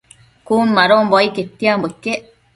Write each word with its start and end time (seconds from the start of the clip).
Cun 0.45 0.67
madonbo 0.77 1.15
ai 1.17 1.29
quetianbo 1.35 1.87
iquec 1.93 2.21